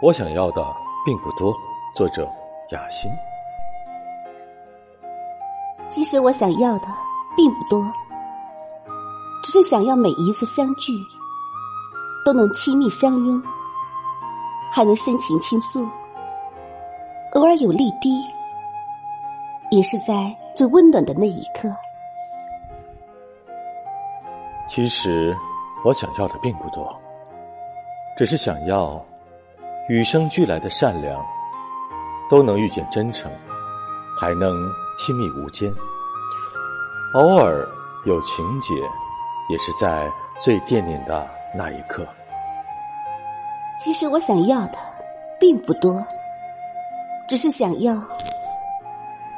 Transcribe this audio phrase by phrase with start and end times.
[0.00, 0.62] 我想要的
[1.04, 1.54] 并不多。
[1.94, 2.28] 作者：
[2.70, 3.08] 雅欣。
[5.88, 6.88] 其实我想要的
[7.36, 7.80] 并不多，
[9.44, 10.92] 只是想要每一次相聚
[12.24, 13.40] 都能亲密相拥，
[14.72, 15.86] 还能深情倾诉，
[17.34, 18.20] 偶尔有泪滴，
[19.70, 21.68] 也是在最温暖的那一刻。
[24.66, 25.36] 其实
[25.84, 26.92] 我想要的并不多，
[28.16, 29.00] 只是想要
[29.88, 31.22] 与生俱来的善良，
[32.30, 33.30] 都能遇见真诚，
[34.18, 34.50] 还能
[34.96, 35.72] 亲密无间。
[37.14, 37.68] 偶尔
[38.06, 38.74] 有情节，
[39.50, 42.06] 也是在最惦念的那一刻。
[43.78, 44.78] 其实我想要的
[45.38, 46.02] 并不多，
[47.28, 48.02] 只是想要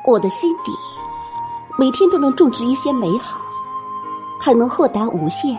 [0.04, 0.70] 我的心底
[1.76, 3.40] 每天都能种植一些美好。
[4.38, 5.56] 还能豁达无限，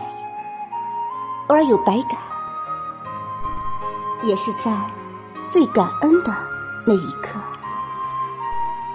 [1.48, 2.16] 偶尔有百感，
[4.22, 4.70] 也是在
[5.50, 6.32] 最感恩的
[6.86, 7.38] 那一刻。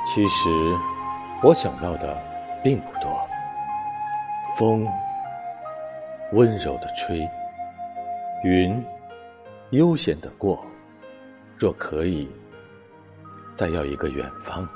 [0.06, 0.50] 其实
[1.42, 2.18] 我想要的
[2.64, 3.28] 并不多，
[4.58, 4.88] 风
[6.34, 7.28] 温柔的吹，
[8.44, 8.84] 云
[9.72, 10.64] 悠闲的过。
[11.58, 12.30] 若可以，
[13.56, 14.68] 再要一个远方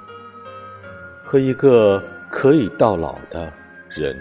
[1.26, 3.52] 和一个可以到老的
[3.90, 4.18] 人。